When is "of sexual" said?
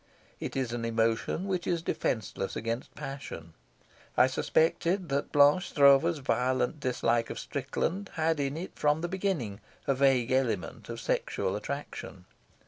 10.89-11.55